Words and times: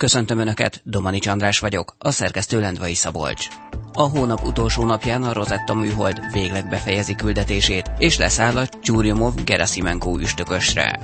Köszöntöm 0.00 0.38
Önöket, 0.38 0.80
Domani 0.84 1.18
András 1.26 1.58
vagyok, 1.58 1.94
a 1.98 2.10
szerkesztő 2.10 2.60
Lendvai 2.60 2.94
Szabolcs. 2.94 3.46
A 3.92 4.02
hónap 4.02 4.46
utolsó 4.46 4.84
napján 4.84 5.22
a 5.22 5.32
Rosetta 5.32 5.74
műhold 5.74 6.20
végleg 6.32 6.68
befejezi 6.68 7.14
küldetését, 7.14 7.90
és 7.98 8.18
leszáll 8.18 8.56
a 8.56 8.66
Csúriumov 8.82 9.34
Gerasimenko 9.44 10.18
üstökösre. 10.18 11.00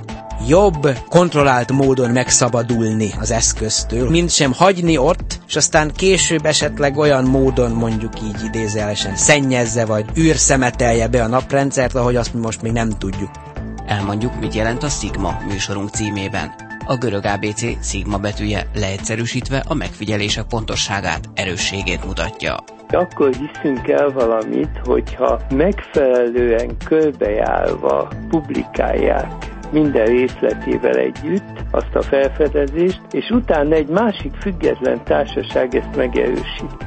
Jobb, 0.47 0.87
kontrollált 1.09 1.71
módon 1.71 2.09
megszabadulni 2.09 3.09
az 3.19 3.31
eszköztől, 3.31 4.09
mint 4.09 4.29
sem 4.29 4.53
hagyni 4.53 4.97
ott, 4.97 5.39
és 5.47 5.55
aztán 5.55 5.91
később 5.91 6.45
esetleg 6.45 6.97
olyan 6.97 7.23
módon 7.23 7.71
mondjuk 7.71 8.21
így 8.21 8.43
idézelesen 8.43 9.15
szennyezze 9.15 9.85
vagy 9.85 10.05
űrszemetelje 10.17 11.07
be 11.07 11.23
a 11.23 11.27
naprendszert, 11.27 11.95
ahogy 11.95 12.15
azt 12.15 12.33
mi 12.33 12.39
most 12.39 12.61
még 12.61 12.71
nem 12.71 12.89
tudjuk. 12.89 13.31
Elmondjuk, 13.85 14.39
mit 14.39 14.53
jelent 14.53 14.83
a 14.83 14.89
Sigma 14.89 15.41
műsorunk 15.47 15.89
címében. 15.89 16.66
A 16.89 16.97
görög 16.97 17.25
ABC 17.25 17.85
szigma 17.85 18.17
betűje 18.17 18.67
leegyszerűsítve 18.75 19.63
a 19.67 19.73
megfigyelések 19.73 20.45
pontosságát, 20.45 21.29
erősségét 21.33 22.05
mutatja. 22.05 22.55
Akkor 22.89 23.29
hiszünk 23.29 23.87
el 23.87 24.11
valamit, 24.11 24.79
hogyha 24.83 25.41
megfelelően 25.49 26.77
körbejárva 26.85 28.07
publikálják 28.29 29.31
minden 29.71 30.05
részletével 30.05 30.95
együtt 30.95 31.63
azt 31.71 31.95
a 31.95 32.01
felfedezést, 32.01 33.01
és 33.11 33.29
utána 33.29 33.75
egy 33.75 33.87
másik 33.87 34.33
független 34.41 35.03
társaság 35.03 35.75
ezt 35.75 35.95
megerősíti. 35.95 36.85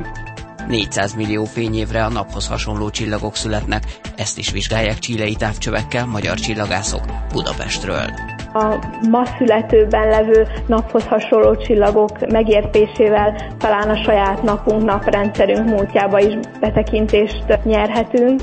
400 0.69 1.15
millió 1.15 1.45
fényévre 1.45 2.05
a 2.05 2.09
naphoz 2.09 2.49
hasonló 2.49 2.91
csillagok 2.91 3.37
születnek, 3.37 3.85
ezt 4.17 4.39
is 4.39 4.51
vizsgálják 4.51 4.99
csílei 4.99 5.35
távcsövekkel 5.35 6.07
magyar 6.07 6.39
csillagászok 6.39 7.05
Budapestről 7.33 8.30
a 8.53 8.87
ma 9.11 9.27
születőben 9.39 10.09
levő 10.09 10.47
naphoz 10.67 11.05
hasonló 11.05 11.57
csillagok 11.57 12.31
megértésével 12.31 13.57
talán 13.59 13.91
a 13.91 14.03
saját 14.03 14.43
napunk, 14.43 14.83
naprendszerünk 14.85 15.69
múltjába 15.69 16.19
is 16.21 16.35
betekintést 16.61 17.65
nyerhetünk. 17.65 18.41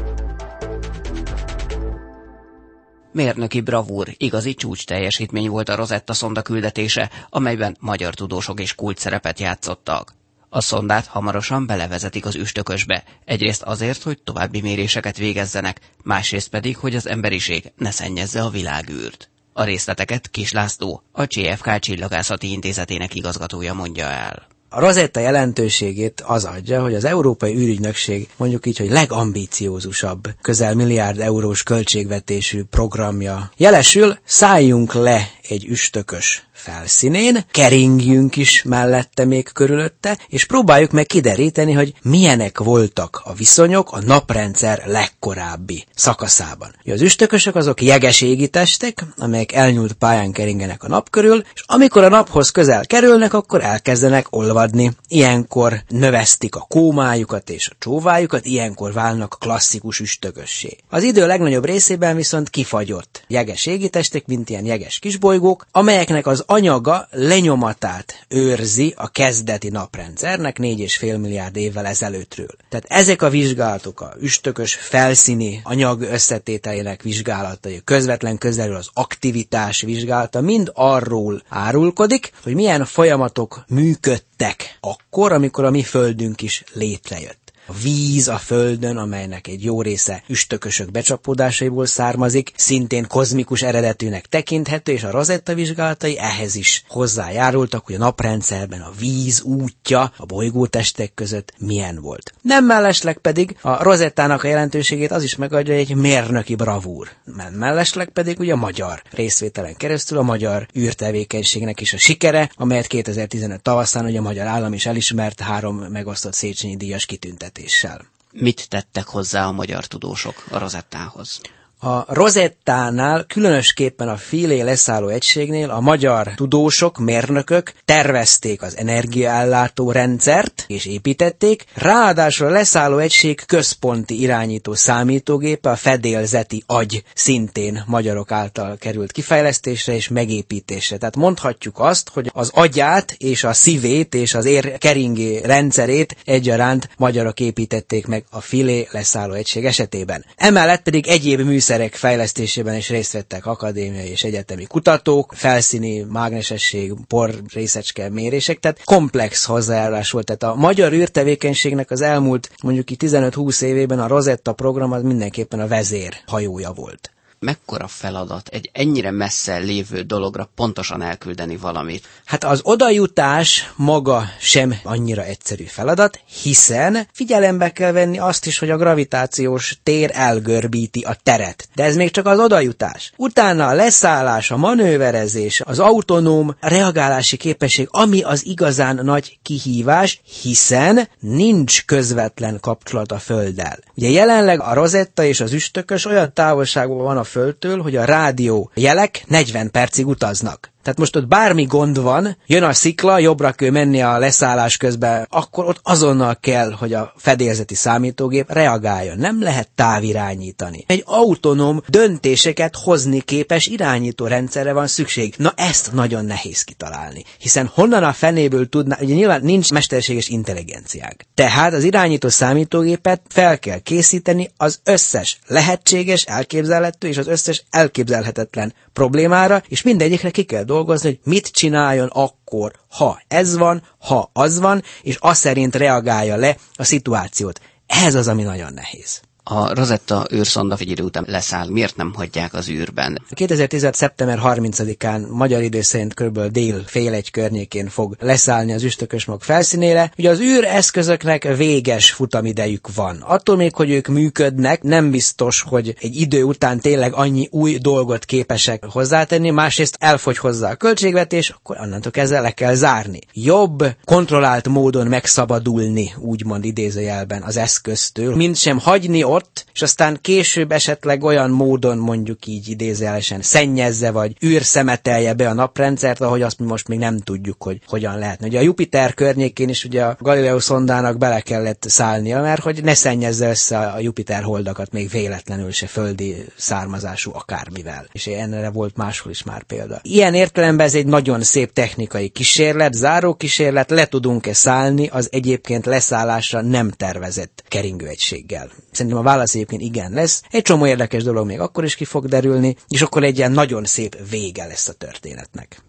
Mérnöki 3.12 3.62
bravúr, 3.62 4.08
igazi 4.18 4.54
csúcs 4.54 4.86
teljesítmény 4.86 5.50
volt 5.50 5.70
a 5.70 5.76
Rosetta 5.76 6.14
szonda 6.14 6.42
küldetése, 6.42 7.10
amelyben 7.30 7.78
magyar 7.80 8.14
tudósok 8.14 8.60
és 8.60 8.76
kult 8.76 8.98
szerepet 8.98 9.40
játszottak. 9.40 10.14
A 10.50 10.62
szondát 10.62 11.06
hamarosan 11.06 11.66
belevezetik 11.66 12.26
az 12.26 12.36
üstökösbe, 12.36 13.04
egyrészt 13.26 13.64
azért, 13.64 14.04
hogy 14.04 14.22
további 14.24 14.62
méréseket 14.62 15.18
végezzenek, 15.18 15.80
másrészt 16.04 16.50
pedig, 16.50 16.78
hogy 16.78 16.96
az 16.96 17.08
emberiség 17.08 17.72
ne 17.78 17.92
szennyezze 17.92 18.44
a 18.44 18.50
világűrt. 18.50 19.30
A 19.58 19.64
részleteket 19.64 20.28
Kis 20.30 20.52
László, 20.52 21.04
a 21.12 21.24
CFK 21.24 21.80
Csillagászati 21.80 22.52
Intézetének 22.52 23.16
igazgatója 23.16 23.74
mondja 23.74 24.06
el. 24.06 24.48
A 24.70 24.80
Rosetta 24.80 25.20
jelentőségét 25.20 26.22
az 26.26 26.46
adja, 26.46 26.82
hogy 26.82 26.96
az 26.96 27.04
Európai 27.06 27.56
űrügynökség 27.56 28.28
mondjuk 28.38 28.66
így, 28.66 28.78
hogy 28.78 28.90
legambíciózusabb, 28.90 30.24
közel 30.42 30.76
milliárd 30.76 31.20
eurós 31.20 31.64
költségvetésű 31.64 32.64
programja. 32.64 33.52
Jelesül, 33.58 34.18
szálljunk 34.24 34.94
le 34.94 35.30
egy 35.50 35.66
üstökös 35.66 36.47
felszínén, 36.72 37.46
keringjünk 37.52 38.36
is 38.36 38.64
mellette 38.64 39.26
még 39.26 39.52
körülötte, 39.54 40.18
és 40.28 40.46
próbáljuk 40.46 40.92
meg 40.92 41.06
kideríteni, 41.06 41.72
hogy 41.72 41.94
milyenek 42.02 42.60
voltak 42.60 43.22
a 43.24 43.34
viszonyok 43.34 43.92
a 43.92 44.02
naprendszer 44.02 44.84
legkorábbi 44.86 45.86
szakaszában. 45.96 46.76
Az 46.86 47.02
üstökösök 47.02 47.56
azok 47.56 47.82
jegeségi 47.82 48.48
testek, 48.48 49.04
amelyek 49.18 49.52
elnyúlt 49.52 49.94
pályán 49.94 50.32
keringenek 50.32 50.84
a 50.84 50.88
nap 50.88 51.10
körül, 51.10 51.44
és 51.54 51.64
amikor 51.66 52.04
a 52.04 52.10
naphoz 52.10 52.50
közel 52.50 52.86
kerülnek, 52.86 53.34
akkor 53.34 53.64
elkezdenek 53.64 54.26
olvadni. 54.30 54.92
Ilyenkor 55.08 55.84
növesztik 55.88 56.56
a 56.56 56.66
kómájukat 56.70 57.50
és 57.50 57.70
a 57.70 57.76
csóvájukat, 57.80 58.46
ilyenkor 58.46 58.94
válnak 58.94 59.38
klasszikus 59.40 60.00
üstökössé. 60.00 60.78
Az 60.90 61.04
idő 61.04 61.28
legnagyobb 61.28 61.66
részében 61.66 62.16
viszont 62.16 62.50
kifagyott 62.50 63.24
jeges 63.28 63.70
testek, 63.90 64.26
mint 64.26 64.50
ilyen 64.50 64.66
jeges 64.66 65.00
kisbolygók, 65.00 65.68
amelyeknek 65.72 66.28
az 66.28 66.44
anyaga 66.58 67.08
lenyomatát 67.12 68.26
őrzi 68.28 68.94
a 68.98 69.08
kezdeti 69.08 69.70
naprendszernek 69.70 70.58
4,5 70.60 71.20
milliárd 71.22 71.56
évvel 71.56 71.86
ezelőttről. 71.86 72.48
Tehát 72.70 72.86
ezek 72.90 73.22
a 73.22 73.30
vizsgálatok, 73.30 74.02
a 74.02 74.14
üstökös 74.20 74.74
felszíni 74.76 75.62
anyag 75.64 76.02
összetételének 76.02 77.02
vizsgálatai, 77.02 77.82
közvetlen 77.84 78.38
közelül 78.38 78.76
az 78.76 78.90
aktivitás 78.94 79.82
vizsgálata 79.82 80.42
mind 80.42 80.72
arról 80.74 81.42
árulkodik, 81.50 82.32
hogy 82.44 82.54
milyen 82.54 82.86
folyamatok 82.86 83.64
működtek 83.68 84.78
akkor, 84.80 85.32
amikor 85.32 85.66
a 85.66 85.70
mi 85.70 85.84
földünk 85.84 86.42
is 86.42 86.64
létrejött 86.74 87.47
a 87.68 87.74
víz 87.84 88.28
a 88.28 88.38
földön, 88.38 88.98
amelynek 88.98 89.48
egy 89.48 89.64
jó 89.64 89.82
része 89.82 90.24
üstökösök 90.28 90.92
becsapódásaiból 90.92 91.86
származik, 91.86 92.52
szintén 92.56 93.08
kozmikus 93.08 93.62
eredetűnek 93.62 94.26
tekinthető, 94.26 94.92
és 94.92 95.04
a 95.04 95.12
Rosetta 95.12 95.54
vizsgálatai 95.54 96.18
ehhez 96.18 96.56
is 96.56 96.84
hozzájárultak, 96.88 97.86
hogy 97.86 97.96
a 97.96 97.98
naprendszerben 97.98 98.82
a 98.82 98.92
víz 99.00 99.42
útja 99.42 100.12
a 100.18 100.26
bolygótestek 100.26 101.14
között 101.14 101.54
milyen 101.58 102.02
volt. 102.02 102.34
Nem 102.42 102.66
mellesleg 102.66 103.18
pedig 103.18 103.58
a 103.62 103.84
Rosettának 103.84 104.44
a 104.44 104.48
jelentőségét 104.48 105.12
az 105.12 105.24
is 105.24 105.36
megadja 105.36 105.74
egy 105.74 105.96
mérnöki 105.96 106.56
bravúr. 106.56 107.10
Nem 107.24 107.54
mellesleg 107.54 108.10
pedig 108.10 108.40
ugye 108.40 108.54
a 108.54 108.56
magyar 108.56 109.02
részvételen 109.12 109.76
keresztül 109.76 110.18
a 110.18 110.22
magyar 110.22 110.68
űrtevékenységnek 110.78 111.82
is 111.82 111.94
a 111.94 111.98
sikere, 111.98 112.52
amelyet 112.56 112.88
2015 112.88 113.62
tavaszán 113.62 114.06
ugye 114.06 114.20
a 114.20 114.22
magyar 114.22 114.48
állam 114.48 114.74
is 114.74 114.86
elismert 114.86 115.40
három 115.40 115.76
megosztott 115.78 116.34
Széchenyi 116.34 116.78
díjas 116.78 117.06
kitüntet 117.06 117.57
vezetéssel. 117.58 118.06
Mit 118.32 118.70
tettek 118.70 119.08
hozzá 119.08 119.46
a 119.48 119.52
magyar 119.52 119.86
tudósok 119.86 120.44
a 120.52 120.58
rozettához? 120.58 121.42
A 121.80 122.14
Rosettánál, 122.14 123.24
különösképpen 123.24 124.10
a 124.10 124.16
Filé 124.16 124.62
leszálló 124.62 125.08
egységnél 125.08 125.70
a 125.70 125.80
magyar 125.80 126.32
tudósok, 126.36 126.98
mérnökök 126.98 127.74
tervezték 127.86 128.62
az 128.62 128.78
energiaellátó 128.78 129.92
rendszert 129.92 130.64
és 130.68 130.86
építették, 130.86 131.66
ráadásul 131.74 132.48
a 132.48 132.50
leszálló 132.50 132.98
egység 132.98 133.46
központi 133.46 134.22
irányító 134.22 134.74
számítógépe, 134.74 135.70
a 135.70 135.76
fedélzeti 135.76 136.64
agy 136.66 137.04
szintén 137.16 137.84
magyarok 137.86 138.32
által 138.32 138.78
került 138.78 139.12
kifejlesztésre 139.12 139.94
és 139.94 140.08
megépítésre. 140.08 140.98
Tehát 140.98 141.16
mondhatjuk 141.16 141.80
azt, 141.80 142.10
hogy 142.10 142.30
az 142.34 142.52
agyát 142.54 143.16
és 143.18 143.44
a 143.44 143.54
szívét 143.54 144.16
és 144.16 144.34
az 144.34 144.46
ér 144.46 144.78
keringé 144.78 145.38
rendszerét 145.38 146.18
egyaránt 146.26 146.90
magyarok 146.98 147.40
építették 147.40 148.08
meg 148.08 148.26
a 148.30 148.42
Filé 148.42 148.88
leszálló 148.92 149.34
egység 149.34 149.66
esetében. 149.66 150.26
Emellett 150.36 150.82
pedig 150.82 151.08
egyéb 151.08 151.42
műszerek 151.42 151.66
műszerek 151.68 151.96
fejlesztésében 151.96 152.76
is 152.76 152.90
részt 152.90 153.12
vettek 153.14 153.46
akadémiai 153.46 154.10
és 154.10 154.24
egyetemi 154.24 154.66
kutatók, 154.66 155.34
felszíni 155.36 156.00
mágnesesség, 156.02 156.94
por 157.08 157.42
részecske 157.54 158.10
mérések, 158.10 158.60
tehát 158.60 158.84
komplex 158.84 159.46
hozzájárulás 159.46 160.12
volt. 160.12 160.26
Tehát 160.26 160.44
a 160.44 160.60
magyar 160.60 160.92
űrtevékenységnek 160.94 161.92
az 161.92 162.02
elmúlt 162.02 162.50
mondjuk 162.64 162.86
15-20 162.90 163.62
évében 163.62 164.00
a 164.00 164.08
Rosetta 164.08 164.54
program 164.54 164.92
az 164.92 165.02
mindenképpen 165.04 165.60
a 165.60 165.68
vezér 165.68 166.14
hajója 166.26 166.72
volt 166.72 167.12
mekkora 167.40 167.88
feladat 167.88 168.48
egy 168.48 168.70
ennyire 168.74 169.12
messze 169.12 169.58
lévő 169.58 170.02
dologra 170.02 170.50
pontosan 170.56 171.02
elküldeni 171.02 171.58
valamit? 171.58 172.08
Hát 172.26 172.44
az 172.44 172.60
odajutás 172.64 173.72
maga 173.76 174.24
sem 174.40 174.76
annyira 174.84 175.24
egyszerű 175.24 175.64
feladat, 175.64 176.20
hiszen 176.44 177.08
figyelembe 177.14 177.72
kell 177.72 177.92
venni 177.92 178.20
azt 178.20 178.46
is, 178.46 178.60
hogy 178.60 178.70
a 178.70 178.78
gravitációs 178.78 179.78
tér 179.84 180.10
elgörbíti 180.14 181.02
a 181.02 181.18
teret. 181.24 181.68
De 181.76 181.84
ez 181.84 181.96
még 181.96 182.12
csak 182.12 182.26
az 182.26 182.40
odajutás. 182.40 183.14
Utána 183.18 183.68
a 183.68 183.74
leszállás, 183.74 184.52
a 184.52 184.58
manőverezés, 184.58 185.62
az 185.62 185.80
autonóm 185.80 186.56
reagálási 186.60 187.38
képesség, 187.38 187.88
ami 187.92 188.22
az 188.22 188.46
igazán 188.46 189.00
nagy 189.04 189.40
kihívás, 189.44 190.22
hiszen 190.42 191.10
nincs 191.20 191.86
közvetlen 191.86 192.60
kapcsolat 192.60 193.12
a 193.12 193.20
Földdel. 193.20 193.80
Ugye 193.96 194.10
jelenleg 194.10 194.62
a 194.62 194.74
rozetta 194.74 195.24
és 195.24 195.40
az 195.40 195.54
üstökös 195.54 196.06
olyan 196.06 196.34
távolságban 196.34 196.98
van 196.98 197.18
a 197.18 197.24
Földtől, 197.28 197.82
hogy 197.82 197.96
a 197.96 198.06
rádió 198.06 198.72
jelek 198.74 199.24
40 199.28 199.72
percig 199.72 200.08
utaznak. 200.08 200.72
Tehát 200.88 201.02
most 201.02 201.16
ott 201.16 201.28
bármi 201.28 201.64
gond 201.64 202.02
van, 202.02 202.38
jön 202.46 202.64
a 202.64 202.74
szikla, 202.74 203.20
jobbra 203.20 203.52
kell 203.52 203.70
menni 203.70 204.02
a 204.02 204.18
leszállás 204.18 204.78
közben, 204.78 205.28
akkor 205.30 205.66
ott 205.66 205.80
azonnal 205.84 206.38
kell, 206.42 206.72
hogy 206.72 206.94
a 206.94 207.14
fedélzeti 207.18 207.76
számítógép 207.76 208.52
reagáljon. 208.52 209.18
Nem 209.18 209.42
lehet 209.42 209.70
távirányítani. 209.76 210.84
Egy 210.88 211.04
autonóm 211.06 211.82
döntéseket 211.88 212.76
hozni 212.76 213.20
képes 213.20 213.66
irányító 213.66 214.28
rendszerre 214.28 214.74
van 214.74 214.88
szükség. 214.88 215.34
Na 215.38 215.54
ezt 215.56 215.94
nagyon 215.94 216.26
nehéz 216.26 216.64
kitalálni. 216.64 217.24
Hiszen 217.40 217.70
honnan 217.74 218.04
a 218.04 218.14
fenéből 218.14 218.70
tudná, 218.70 218.98
ugye 219.02 219.14
nyilván 219.14 219.42
nincs 219.44 219.72
mesterséges 219.72 220.28
intelligenciák. 220.28 221.28
Tehát 221.34 221.74
az 221.74 221.84
irányító 221.84 222.30
számítógépet 222.30 223.22
fel 223.28 223.60
kell 223.60 223.80
készíteni 223.80 224.52
az 224.58 224.80
összes 224.84 225.40
lehetséges, 225.48 226.24
elképzelhető 226.24 227.08
és 227.08 227.18
az 227.18 227.28
összes 227.28 227.64
elképzelhetetlen 227.70 228.74
problémára, 228.94 229.64
és 229.68 229.82
mindegyikre 229.82 230.30
ki 230.30 230.44
kell 230.44 230.64
dolgozni 230.64 230.76
dolgozni, 230.78 231.10
hogy 231.10 231.20
mit 231.24 231.48
csináljon 231.48 232.08
akkor, 232.08 232.74
ha 232.90 233.22
ez 233.28 233.58
van, 233.58 233.84
ha 234.00 234.30
az 234.34 234.60
van, 234.60 234.84
és 235.02 235.18
azt 235.20 235.40
szerint 235.40 235.76
reagálja 235.76 236.36
le 236.36 236.58
a 236.76 236.84
szituációt. 236.84 237.62
Ez 237.86 238.16
az, 238.16 238.28
ami 238.28 238.44
nagyon 238.44 238.74
nehéz. 238.74 239.22
A 239.50 239.74
Rosetta 239.74 240.28
űrszonda 240.34 240.76
egy 240.80 240.90
idő 240.90 241.04
után 241.04 241.26
leszáll. 241.28 241.68
Miért 241.70 241.96
nem 241.96 242.14
hagyják 242.16 242.54
az 242.54 242.70
űrben? 242.70 243.22
2016. 243.34 243.96
szeptember 243.96 244.40
30-án 244.44 245.30
magyar 245.30 245.62
idő 245.62 245.82
szerint 245.82 246.14
kb. 246.14 246.40
dél 246.40 246.84
fél 246.86 247.14
egy 247.14 247.32
környékén 247.32 247.88
fog 247.88 248.16
leszállni 248.20 248.74
az 248.74 248.84
üstökösmag 248.84 249.42
felszínére. 249.42 250.12
Ugye 250.18 250.30
az 250.30 250.40
űr 250.40 250.64
eszközöknek 250.64 251.56
véges 251.56 252.12
futamidejük 252.12 252.96
van. 252.96 253.18
Attól 253.22 253.56
még, 253.56 253.76
hogy 253.76 253.90
ők 253.90 254.08
működnek, 254.08 254.82
nem 254.82 255.12
biztos, 255.12 255.62
hogy 255.62 255.96
egy 256.02 256.16
idő 256.16 256.44
után 256.44 256.80
tényleg 256.80 257.14
annyi 257.14 257.48
új 257.52 257.78
dolgot 257.78 258.26
képesek 258.26 258.86
hozzátenni, 258.86 259.50
másrészt 259.50 259.98
elfogy 260.00 260.38
hozzá 260.38 260.72
a 260.72 260.76
költségvetés, 260.76 261.50
akkor 261.50 261.78
annantól 261.78 262.12
kezdve 262.12 262.40
le 262.40 262.52
kell 262.52 262.74
zárni. 262.74 263.20
Jobb, 263.34 263.84
kontrollált 264.06 264.68
módon 264.68 265.08
megszabadulni, 265.08 266.14
úgymond 266.20 266.66
idézőjelben 266.66 267.42
az 267.42 267.58
eszköztől, 267.58 268.36
mint 268.36 268.56
sem 268.56 268.80
hagyni 268.80 269.24
ott, 269.24 269.37
és 269.74 269.82
aztán 269.82 270.18
később 270.22 270.72
esetleg 270.72 271.24
olyan 271.24 271.50
módon 271.50 271.98
mondjuk 271.98 272.46
így 272.46 272.70
idézőjelesen 272.70 273.42
szennyezze, 273.42 274.12
vagy 274.12 274.36
űrszemetelje 274.46 275.34
be 275.34 275.50
a 275.50 275.54
naprendszert, 275.54 276.22
ahogy 276.22 276.42
azt 276.42 276.60
mi 276.60 276.66
most 276.66 276.88
még 276.88 277.00
nem 277.00 277.20
tudjuk, 277.20 277.64
hogy 277.64 277.82
hogyan 277.88 278.18
lehetne. 278.18 278.48
Ugye 278.48 278.60
a 278.60 278.62
Jupiter 278.62 279.14
környékén 279.14 279.70
is 279.70 279.84
ugye 279.84 280.04
a 280.04 280.18
Galileo 280.20 280.60
szondának 280.60 281.18
bele 281.18 281.40
kellett 281.40 281.86
szállnia, 281.88 282.42
mert 282.42 282.62
hogy 282.62 282.84
ne 282.84 282.94
szennyezze 282.94 283.50
össze 283.50 283.78
a 283.78 284.00
Jupiter 284.00 284.44
holdakat 284.44 284.92
még 284.92 285.10
véletlenül 285.10 285.72
se 285.72 285.88
földi 285.88 286.46
származású 286.56 287.32
akármivel. 287.34 288.08
És 288.12 288.28
ennek 288.28 288.74
volt 288.74 288.96
máshol 288.96 289.32
is 289.32 289.44
már 289.44 289.64
példa. 289.64 290.00
Ilyen 290.04 290.34
értelemben 290.34 290.86
ez 290.86 290.96
egy 290.96 291.06
nagyon 291.06 291.42
szép 291.42 291.74
technikai 291.74 292.30
kísérlet, 292.30 292.94
záró 292.94 293.34
kísérlet, 293.34 293.90
le 293.90 294.06
tudunk-e 294.06 294.54
szállni 294.54 295.08
az 295.08 295.28
egyébként 295.32 295.86
leszállásra 295.86 296.62
nem 296.62 296.90
tervezett 296.90 297.64
keringőegységgel. 297.68 298.70
Szerintem 298.92 299.20
a 299.20 299.27
válasz 299.28 299.56
egyébként 299.56 299.82
igen 299.82 300.12
lesz. 300.12 300.44
Egy 300.50 300.62
csomó 300.62 300.86
érdekes 300.86 301.24
dolog 301.24 301.46
még 301.46 301.60
akkor 301.60 301.84
is 301.84 301.96
ki 301.96 302.06
fog 302.06 302.28
derülni, 302.28 302.76
és 302.88 303.02
akkor 303.02 303.24
egy 303.24 303.38
ilyen 303.38 303.52
nagyon 303.52 303.86
szép 303.86 304.18
vége 304.30 304.66
lesz 304.66 304.88
a 304.88 304.94
történetnek. 304.94 305.84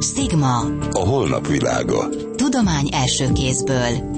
Stigma. 0.00 0.58
A 0.90 0.98
holnap 0.98 1.46
világa. 1.46 2.08
Tudomány 2.36 2.88
első 2.92 3.32
kézből. 3.32 4.16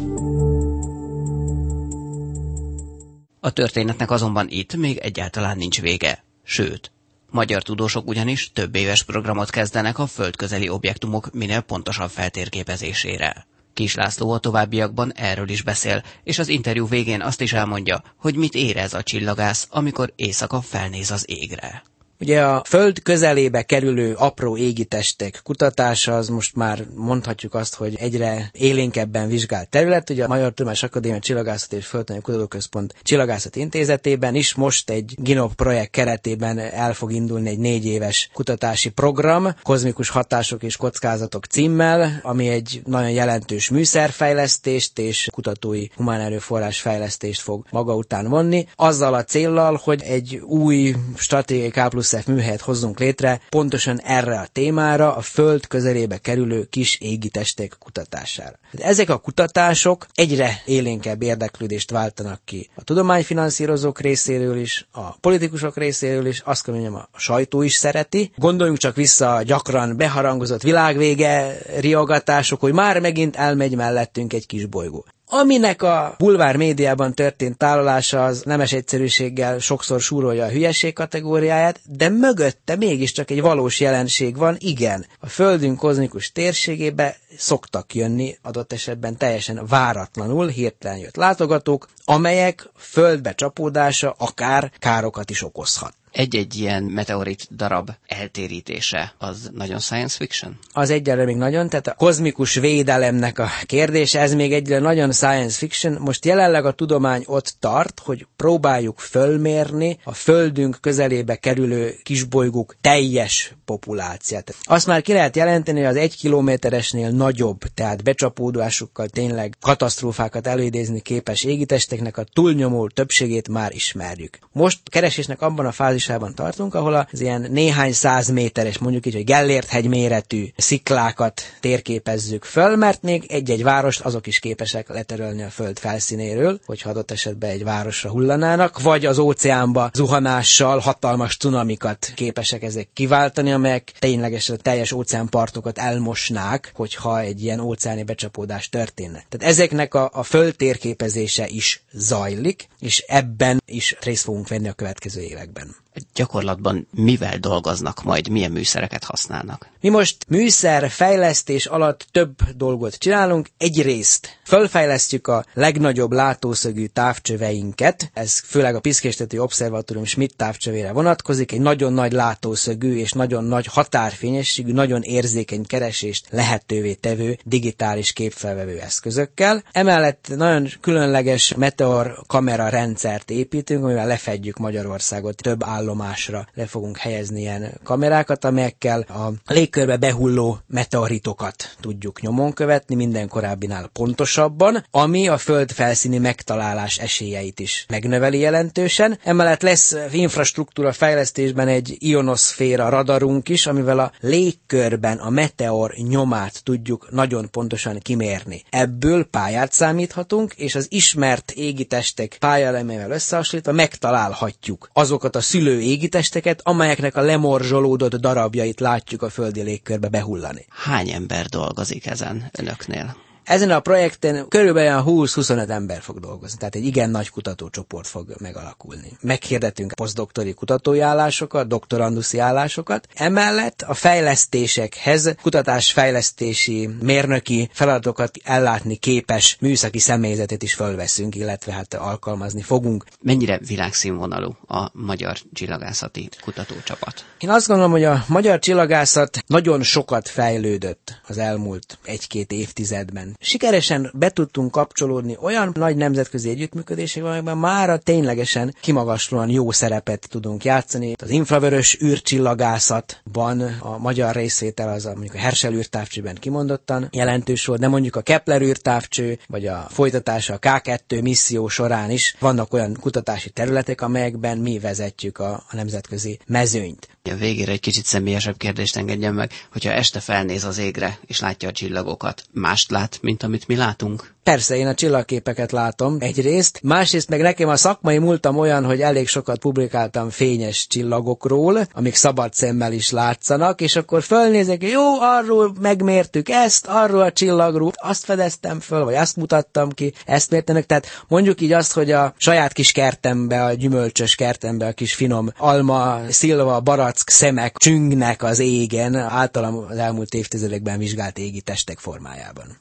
A 3.40 3.50
történetnek 3.50 4.10
azonban 4.10 4.46
itt 4.48 4.76
még 4.76 4.96
egyáltalán 4.96 5.56
nincs 5.56 5.80
vége. 5.80 6.24
Sőt, 6.44 6.92
magyar 7.30 7.62
tudósok 7.62 8.08
ugyanis 8.08 8.52
több 8.52 8.74
éves 8.74 9.04
programot 9.04 9.50
kezdenek 9.50 9.98
a 9.98 10.06
földközeli 10.06 10.68
objektumok 10.68 11.32
minél 11.32 11.60
pontosabb 11.60 12.10
feltérképezésére. 12.10 13.46
Kis 13.74 13.94
László 13.94 14.30
a 14.30 14.38
továbbiakban 14.38 15.12
erről 15.12 15.48
is 15.48 15.62
beszél, 15.62 16.02
és 16.24 16.38
az 16.38 16.48
interjú 16.48 16.88
végén 16.88 17.22
azt 17.22 17.40
is 17.40 17.52
elmondja, 17.52 18.02
hogy 18.16 18.36
mit 18.36 18.54
érez 18.54 18.94
a 18.94 19.02
csillagász, 19.02 19.66
amikor 19.70 20.12
éjszaka 20.16 20.60
felnéz 20.60 21.10
az 21.10 21.24
égre. 21.28 21.82
Ugye 22.20 22.42
a 22.42 22.62
Föld 22.64 23.02
közelébe 23.02 23.62
kerülő 23.62 24.14
apró 24.14 24.56
égitestek 24.56 25.40
kutatása 25.42 26.16
az 26.16 26.28
most 26.28 26.56
már 26.56 26.84
mondhatjuk 26.94 27.54
azt, 27.54 27.74
hogy 27.74 27.96
egyre 27.98 28.50
élénkebben 28.52 29.28
vizsgált 29.28 29.68
terület. 29.68 30.10
Ugye 30.10 30.24
a 30.24 30.28
Magyar 30.28 30.48
Tudományos 30.48 30.82
Akadémia 30.82 31.18
Csillagászat 31.18 31.72
és 31.72 31.86
Földtani 31.86 32.20
Kutatóközpont 32.20 32.94
Csillagászat 33.02 33.56
Intézetében 33.56 34.34
is 34.34 34.54
most 34.54 34.90
egy 34.90 35.14
GINOP 35.16 35.54
projekt 35.54 35.90
keretében 35.90 36.58
el 36.58 36.94
fog 36.94 37.12
indulni 37.12 37.48
egy 37.48 37.58
négy 37.58 37.86
éves 37.86 38.30
kutatási 38.32 38.88
program, 38.88 39.54
kozmikus 39.62 40.08
hatások 40.08 40.62
és 40.62 40.76
kockázatok 40.76 41.44
címmel, 41.44 42.20
ami 42.22 42.48
egy 42.48 42.82
nagyon 42.84 43.10
jelentős 43.10 43.68
műszerfejlesztést 43.68 44.98
és 44.98 45.28
kutatói 45.32 45.86
humán 45.96 46.20
erőforrás 46.20 46.80
fejlesztést 46.80 47.40
fog 47.40 47.64
maga 47.70 47.94
után 47.94 48.28
vonni, 48.28 48.66
azzal 48.76 49.14
a 49.14 49.24
céllal, 49.24 49.80
hogy 49.82 50.02
egy 50.02 50.36
új 50.36 50.94
stratégiai 51.16 51.70
K 51.70 51.88
UNICEF 52.12 52.34
műhelyet 52.34 52.60
hozzunk 52.60 52.98
létre 52.98 53.40
pontosan 53.48 54.00
erre 54.00 54.38
a 54.38 54.46
témára, 54.52 55.14
a 55.16 55.20
Föld 55.20 55.66
közelébe 55.66 56.18
kerülő 56.18 56.64
kis 56.64 56.98
égitestek 57.00 57.76
kutatására. 57.78 58.58
Ezek 58.78 59.10
a 59.10 59.18
kutatások 59.18 60.06
egyre 60.14 60.62
élénkebb 60.64 61.22
érdeklődést 61.22 61.90
váltanak 61.90 62.40
ki 62.44 62.70
a 62.74 62.82
tudományfinanszírozók 62.84 64.00
részéről 64.00 64.56
is, 64.58 64.86
a 64.92 65.18
politikusok 65.18 65.76
részéről 65.76 66.26
is, 66.26 66.40
azt 66.44 66.64
kell 66.64 66.74
mondjam, 66.74 66.94
a 66.94 67.08
sajtó 67.18 67.62
is 67.62 67.74
szereti. 67.74 68.32
Gondoljunk 68.36 68.78
csak 68.78 68.96
vissza 68.96 69.34
a 69.34 69.42
gyakran 69.42 69.96
beharangozott 69.96 70.62
világvége 70.62 71.58
riogatások, 71.78 72.60
hogy 72.60 72.72
már 72.72 73.00
megint 73.00 73.36
elmegy 73.36 73.76
mellettünk 73.76 74.32
egy 74.32 74.46
kis 74.46 74.66
bolygó. 74.66 75.04
Aminek 75.32 75.82
a 75.82 76.14
bulvár 76.18 76.56
médiában 76.56 77.14
történt 77.14 77.56
tálalása 77.56 78.24
az 78.24 78.42
nemes 78.42 78.72
egyszerűséggel 78.72 79.58
sokszor 79.58 80.00
súrolja 80.00 80.44
a 80.44 80.48
hülyeség 80.48 80.92
kategóriáját, 80.92 81.80
de 81.84 82.08
mögötte 82.08 82.76
mégiscsak 82.76 83.30
egy 83.30 83.40
valós 83.40 83.80
jelenség 83.80 84.36
van, 84.36 84.56
igen. 84.58 85.06
A 85.20 85.28
Földünk 85.28 85.78
kozmikus 85.78 86.32
térségébe 86.32 87.16
szoktak 87.36 87.94
jönni 87.94 88.38
adott 88.42 88.72
esetben 88.72 89.16
teljesen 89.16 89.66
váratlanul 89.68 90.48
hirtelen 90.48 90.98
jött 90.98 91.16
látogatók, 91.16 91.88
amelyek 92.04 92.68
földbe 92.76 93.32
csapódása 93.34 94.14
akár 94.18 94.72
károkat 94.78 95.30
is 95.30 95.42
okozhat 95.42 95.94
egy-egy 96.12 96.58
ilyen 96.58 96.82
meteorit 96.82 97.56
darab 97.56 97.90
eltérítése, 98.06 99.14
az 99.18 99.50
nagyon 99.54 99.78
science 99.78 100.16
fiction? 100.16 100.58
Az 100.72 100.90
egyelőre 100.90 101.24
még 101.24 101.36
nagyon, 101.36 101.68
tehát 101.68 101.86
a 101.86 101.94
kozmikus 101.94 102.54
védelemnek 102.54 103.38
a 103.38 103.48
kérdése, 103.66 104.20
ez 104.20 104.34
még 104.34 104.52
egyre 104.52 104.78
nagyon 104.78 105.12
science 105.12 105.56
fiction. 105.56 105.96
Most 106.00 106.24
jelenleg 106.24 106.64
a 106.64 106.72
tudomány 106.72 107.22
ott 107.26 107.54
tart, 107.58 108.00
hogy 108.04 108.26
próbáljuk 108.36 108.98
fölmérni 108.98 109.98
a 110.04 110.12
Földünk 110.12 110.78
közelébe 110.80 111.36
kerülő 111.36 111.94
kisbolygók 112.02 112.76
teljes 112.80 113.54
populáciát. 113.64 114.54
Azt 114.62 114.86
már 114.86 115.02
ki 115.02 115.12
lehet 115.12 115.36
jelenteni, 115.36 115.78
hogy 115.78 115.88
az 115.88 115.96
egy 115.96 116.16
kilométeresnél 116.16 117.10
nagyobb, 117.10 117.58
tehát 117.74 118.02
becsapódásukkal 118.02 119.08
tényleg 119.08 119.56
katasztrófákat 119.60 120.46
előidézni 120.46 121.00
képes 121.00 121.44
égitesteknek 121.44 122.16
a 122.16 122.24
túlnyomó 122.32 122.88
többségét 122.88 123.48
már 123.48 123.72
ismerjük. 123.74 124.38
Most 124.52 124.78
keresésnek 124.90 125.40
abban 125.42 125.66
a 125.66 125.72
fázis 125.72 125.99
fázisában 126.04 126.34
tartunk, 126.34 126.74
ahol 126.74 126.94
az 127.12 127.20
ilyen 127.20 127.46
néhány 127.50 127.92
száz 127.92 128.28
méteres, 128.28 128.78
mondjuk 128.78 129.06
így, 129.06 129.14
hogy 129.14 129.24
Gellért 129.24 129.68
hegy 129.68 129.86
méretű 129.88 130.46
sziklákat 130.56 131.42
térképezzük 131.60 132.44
föl, 132.44 132.76
mert 132.76 133.02
még 133.02 133.24
egy-egy 133.28 133.62
várost 133.62 134.00
azok 134.00 134.26
is 134.26 134.38
képesek 134.38 134.88
leterölni 134.88 135.42
a 135.42 135.48
föld 135.50 135.78
felszínéről, 135.78 136.60
hogy 136.66 136.82
adott 136.84 137.10
esetben 137.10 137.50
egy 137.50 137.64
városra 137.64 138.10
hullanának, 138.10 138.82
vagy 138.82 139.06
az 139.06 139.18
óceánba 139.18 139.90
zuhanással 139.94 140.78
hatalmas 140.78 141.36
cunamikat 141.36 142.12
képesek 142.14 142.62
ezek 142.62 142.88
kiváltani, 142.92 143.52
amelyek 143.52 143.92
ténylegesen 143.98 144.56
a 144.56 144.62
teljes 144.62 144.92
óceánpartokat 144.92 145.78
elmosnák, 145.78 146.72
hogyha 146.74 147.20
egy 147.20 147.42
ilyen 147.42 147.60
óceáni 147.60 148.02
becsapódás 148.02 148.68
történne. 148.68 149.24
Tehát 149.28 149.52
ezeknek 149.54 149.94
a, 149.94 150.10
a 150.12 150.22
föld 150.22 150.56
térképezése 150.56 151.46
is 151.48 151.82
zajlik, 151.92 152.68
és 152.80 153.04
ebben 153.08 153.62
is 153.66 153.96
részt 154.00 154.24
fogunk 154.24 154.48
venni 154.48 154.68
a 154.68 154.72
következő 154.72 155.20
években 155.20 155.74
gyakorlatban 156.14 156.86
mivel 156.90 157.38
dolgoznak 157.38 158.02
majd, 158.02 158.28
milyen 158.28 158.50
műszereket 158.50 159.04
használnak? 159.04 159.68
Mi 159.80 159.88
most 159.88 160.16
műszer 160.28 160.90
fejlesztés 160.90 161.66
alatt 161.66 162.06
több 162.12 162.30
dolgot 162.56 162.94
csinálunk. 162.94 163.48
Egyrészt 163.58 164.38
fölfejlesztjük 164.44 165.26
a 165.26 165.44
legnagyobb 165.54 166.12
látószögű 166.12 166.86
távcsöveinket, 166.86 168.10
ez 168.14 168.38
főleg 168.38 168.74
a 168.74 168.80
Piszkéstető 168.80 169.40
Obszervatórium 169.40 170.04
Schmidt 170.06 170.36
távcsövére 170.36 170.92
vonatkozik, 170.92 171.52
egy 171.52 171.60
nagyon 171.60 171.92
nagy 171.92 172.12
látószögű 172.12 172.96
és 172.96 173.12
nagyon 173.12 173.44
nagy 173.44 173.66
határfényességű, 173.66 174.72
nagyon 174.72 175.02
érzékeny 175.02 175.66
keresést 175.66 176.26
lehetővé 176.30 176.94
tevő 176.94 177.38
digitális 177.44 178.12
képfelvevő 178.12 178.78
eszközökkel. 178.80 179.62
Emellett 179.72 180.26
nagyon 180.36 180.68
különleges 180.80 181.54
meteor 181.54 182.22
kamera 182.26 182.68
rendszert 182.68 183.30
építünk, 183.30 183.84
amivel 183.84 184.06
lefedjük 184.06 184.58
Magyarországot 184.58 185.36
több 185.36 185.62
állomásra 185.90 186.46
le 186.54 186.66
fogunk 186.66 186.96
helyezni 186.96 187.40
ilyen 187.40 187.80
kamerákat, 187.84 188.44
amelyekkel 188.44 189.00
a 189.00 189.52
légkörbe 189.52 189.96
behulló 189.96 190.58
meteoritokat 190.66 191.76
tudjuk 191.80 192.20
nyomon 192.20 192.52
követni, 192.52 192.94
minden 192.94 193.28
korábbinál 193.28 193.88
pontosabban, 193.92 194.84
ami 194.90 195.28
a 195.28 195.38
föld 195.38 195.70
felszíni 195.72 196.18
megtalálás 196.18 196.98
esélyeit 196.98 197.60
is 197.60 197.84
megnöveli 197.88 198.38
jelentősen. 198.38 199.18
Emellett 199.24 199.62
lesz 199.62 199.96
infrastruktúra 200.12 200.92
fejlesztésben 200.92 201.68
egy 201.68 201.96
ionoszféra 201.98 202.88
radarunk 202.88 203.48
is, 203.48 203.66
amivel 203.66 203.98
a 203.98 204.12
légkörben 204.20 205.18
a 205.18 205.30
meteor 205.30 205.94
nyomát 206.08 206.62
tudjuk 206.64 207.08
nagyon 207.10 207.50
pontosan 207.50 207.98
kimérni. 207.98 208.62
Ebből 208.70 209.24
pályát 209.24 209.72
számíthatunk, 209.72 210.54
és 210.56 210.74
az 210.74 210.86
ismert 210.90 211.50
égitestek 211.50 212.36
pályaelemével 212.40 213.10
összehasonlítva 213.10 213.72
megtalálhatjuk 213.72 214.90
azokat 214.92 215.36
a 215.36 215.40
szülő 215.40 215.69
repülő 215.70 215.88
égitesteket, 215.88 216.60
amelyeknek 216.64 217.16
a 217.16 217.20
lemorzsolódott 217.20 218.14
darabjait 218.14 218.80
látjuk 218.80 219.22
a 219.22 219.30
földi 219.30 219.62
légkörbe 219.62 220.08
behullani. 220.08 220.66
Hány 220.68 221.10
ember 221.10 221.46
dolgozik 221.46 222.06
ezen 222.06 222.50
önöknél? 222.58 223.16
Ezen 223.50 223.70
a 223.70 223.80
projekten 223.80 224.48
körülbelül 224.48 225.02
20-25 225.06 225.68
ember 225.68 226.00
fog 226.00 226.20
dolgozni, 226.20 226.58
tehát 226.58 226.74
egy 226.74 226.84
igen 226.84 227.10
nagy 227.10 227.30
kutatócsoport 227.30 228.06
fog 228.06 228.34
megalakulni. 228.38 229.16
Meghirdetünk 229.20 229.92
posztdoktori 229.94 230.54
kutatói 230.54 231.00
állásokat, 231.00 231.68
doktoranduszi 231.68 232.38
állásokat. 232.38 233.06
Emellett 233.14 233.82
a 233.82 233.94
fejlesztésekhez 233.94 235.34
kutatásfejlesztési 235.42 236.88
mérnöki 237.00 237.70
feladatokat 237.72 238.30
ellátni 238.44 238.96
képes 238.96 239.56
műszaki 239.60 239.98
személyzetet 239.98 240.62
is 240.62 240.74
fölveszünk, 240.74 241.34
illetve 241.34 241.72
hát 241.72 241.94
alkalmazni 241.94 242.62
fogunk. 242.62 243.04
Mennyire 243.22 243.58
világszínvonalú 243.66 244.56
a 244.68 244.90
magyar 244.92 245.36
csillagászati 245.52 246.28
kutatócsapat? 246.42 247.24
Én 247.38 247.50
azt 247.50 247.66
gondolom, 247.66 247.90
hogy 247.90 248.04
a 248.04 248.24
magyar 248.28 248.58
csillagászat 248.58 249.38
nagyon 249.46 249.82
sokat 249.82 250.28
fejlődött 250.28 251.20
az 251.26 251.38
elmúlt 251.38 251.98
egy-két 252.04 252.52
évtizedben 252.52 253.38
sikeresen 253.40 254.10
be 254.14 254.30
tudtunk 254.30 254.70
kapcsolódni 254.70 255.36
olyan 255.40 255.70
nagy 255.74 255.96
nemzetközi 255.96 256.50
együttműködésekbe, 256.50 257.28
amelyben 257.28 257.58
mára 257.58 257.96
ténylegesen 257.98 258.74
kimagaslóan 258.80 259.48
jó 259.48 259.70
szerepet 259.70 260.26
tudunk 260.30 260.64
játszani. 260.64 261.12
Az 261.22 261.30
infravörös 261.30 261.98
űrcsillagászatban 262.02 263.60
a 263.80 263.98
magyar 263.98 264.34
részvétel 264.34 264.88
az 264.88 265.06
a, 265.06 265.10
mondjuk 265.12 265.34
a 265.34 265.38
Herschel 265.38 265.72
űrtávcsőben 265.72 266.34
kimondottan 266.34 267.08
jelentős 267.10 267.64
volt, 267.66 267.80
de 267.80 267.88
mondjuk 267.88 268.16
a 268.16 268.20
Kepler 268.20 268.62
űrtávcső, 268.62 269.38
vagy 269.46 269.66
a 269.66 269.86
folytatása 269.90 270.54
a 270.54 270.58
K2 270.58 271.22
misszió 271.22 271.68
során 271.68 272.10
is 272.10 272.36
vannak 272.38 272.72
olyan 272.72 272.96
kutatási 273.00 273.50
területek, 273.50 274.00
amelyekben 274.00 274.58
mi 274.58 274.78
vezetjük 274.78 275.38
a, 275.38 275.52
a 275.70 275.74
nemzetközi 275.76 276.38
mezőnyt. 276.46 277.08
A 277.22 277.34
végére 277.34 277.72
egy 277.72 277.80
kicsit 277.80 278.04
személyesebb 278.04 278.56
kérdést 278.56 278.96
engedjen 278.96 279.34
meg, 279.34 279.52
hogyha 279.72 279.92
este 279.92 280.20
felnéz 280.20 280.64
az 280.64 280.78
égre, 280.78 281.18
és 281.26 281.40
látja 281.40 281.68
a 281.68 281.72
csillagokat, 281.72 282.42
mást 282.52 282.90
lát, 282.90 283.18
mint 283.22 283.42
amit 283.42 283.66
mi 283.66 283.76
látunk? 283.76 284.34
Persze, 284.42 284.76
én 284.76 284.86
a 284.86 284.94
csillagképeket 284.94 285.72
látom 285.72 286.16
egyrészt, 286.20 286.80
másrészt 286.82 287.28
meg 287.28 287.40
nekem 287.40 287.68
a 287.68 287.76
szakmai 287.76 288.18
múltam 288.18 288.56
olyan, 288.58 288.84
hogy 288.84 289.00
elég 289.00 289.28
sokat 289.28 289.58
publikáltam 289.58 290.30
fényes 290.30 290.86
csillagokról, 290.86 291.88
amik 291.92 292.14
szabad 292.14 292.52
szemmel 292.54 292.92
is 292.92 293.10
látszanak, 293.10 293.80
és 293.80 293.96
akkor 293.96 294.22
fölnézek, 294.22 294.82
jó, 294.82 295.20
arról 295.20 295.74
megmértük 295.80 296.48
ezt, 296.48 296.86
arról 296.86 297.20
a 297.20 297.32
csillagról, 297.32 297.92
azt 297.94 298.24
fedeztem 298.24 298.80
föl, 298.80 299.04
vagy 299.04 299.14
azt 299.14 299.36
mutattam 299.36 299.90
ki, 299.90 300.12
ezt 300.26 300.50
mértenek, 300.50 300.86
tehát 300.86 301.06
mondjuk 301.28 301.60
így 301.60 301.72
azt, 301.72 301.92
hogy 301.92 302.10
a 302.10 302.34
saját 302.36 302.72
kis 302.72 302.92
kertembe, 302.92 303.64
a 303.64 303.72
gyümölcsös 303.72 304.34
kertembe 304.34 304.86
a 304.86 304.92
kis 304.92 305.14
finom 305.14 305.52
alma, 305.56 306.20
szilva, 306.28 306.80
barack 307.10 307.30
szemek 307.30 307.76
csüngnek 307.76 308.42
az 308.42 308.58
égen, 308.58 309.14
általam 309.14 309.76
az 309.76 309.96
elmúlt 309.96 310.34
évtizedekben 310.34 310.98
vizsgált 310.98 311.38
égi 311.38 311.60
testek 311.60 311.98
formájában. 311.98 312.78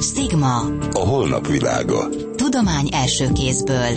Stigma. 0.00 0.56
A 0.92 0.98
holnap 0.98 1.46
világa. 1.46 2.08
Tudomány 2.36 2.88
első 2.92 3.32
kézből. 3.32 3.90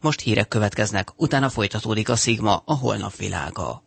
Most 0.00 0.20
hírek 0.20 0.48
következnek, 0.48 1.08
utána 1.16 1.48
folytatódik 1.48 2.08
a 2.08 2.16
Sigma, 2.16 2.62
a 2.64 2.74
holnap 2.74 3.16
világa. 3.16 3.82